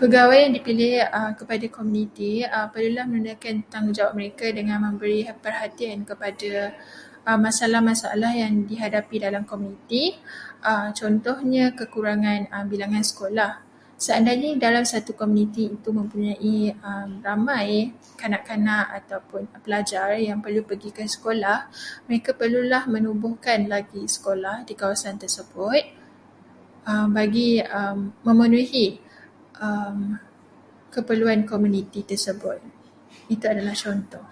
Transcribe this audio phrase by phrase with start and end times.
[0.00, 0.92] Pegawai yang dipilih
[1.40, 2.32] kepada komuniti
[2.72, 10.04] perlulah menunaikan tanggungjawab mereka dengan memberi perhatian kepada kepada masalah-masalah yang dihadapi dalam komuniti,
[11.00, 12.40] contohnya kekurangan
[12.70, 13.50] bilangan sekolah.
[14.06, 16.58] Seandainya dalam satu komuniti itu mempunyai
[17.26, 17.70] ramai
[18.20, 21.58] kanak-kanak ataupun pelajar yang perlu pergi ke sekolah,
[22.08, 25.80] mereka perlulah menubuhkan lagi sekolah di kawasan tersebut
[27.18, 27.48] bagi
[28.28, 28.88] memenuhi
[30.96, 32.60] keperluan komuniti tersebut.
[33.34, 34.26] Itu adalah contoh.